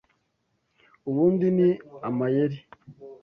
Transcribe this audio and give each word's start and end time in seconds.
Ubu 1.09 1.23
ni 1.55 1.69
amayeri? 2.07 2.59